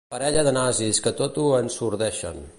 [0.13, 2.47] Parella de nazis que tot ho ensordeixen.